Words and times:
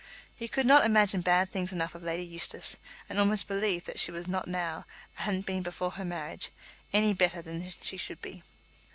He 0.33 0.47
could 0.47 0.65
not 0.65 0.83
imagine 0.83 1.21
bad 1.21 1.51
things 1.51 1.71
enough 1.71 1.93
of 1.93 2.01
Lady 2.01 2.25
Eustace, 2.25 2.79
and 3.07 3.19
almost 3.19 3.47
believed 3.47 3.85
that 3.85 3.99
she 3.99 4.09
was 4.11 4.27
not 4.27 4.47
now, 4.47 4.87
and 5.19 5.25
hadn't 5.25 5.45
been 5.45 5.61
before 5.61 5.91
her 5.91 6.03
marriage, 6.05 6.49
any 6.91 7.13
better 7.13 7.39
than 7.43 7.69
she 7.81 7.97
should 7.97 8.19
be. 8.19 8.41